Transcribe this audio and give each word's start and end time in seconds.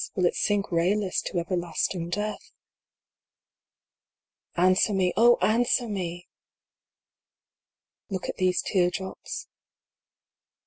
Will 0.15 0.25
it 0.25 0.33
sink 0.35 0.71
rayless 0.71 1.21
to 1.21 1.37
everlasting 1.37 2.09
death? 2.09 2.51
Answer 4.55 4.93
me 4.95 5.13
Oh, 5.15 5.37
answer 5.43 5.87
me! 5.87 6.27
V. 8.09 8.13
Look 8.15 8.27
at 8.27 8.37
these 8.37 8.63
tear 8.63 8.89
drops. 8.89 9.47